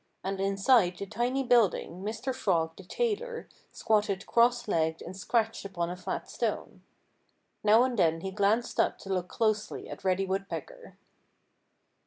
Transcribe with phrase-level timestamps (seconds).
[0.23, 2.33] And inside the tiny building Mr.
[2.33, 6.81] Frog the tailor squatted cross legged and scratched upon a flat stone.
[7.63, 10.97] Now and then he glanced up to look closely at Reddy Woodpecker.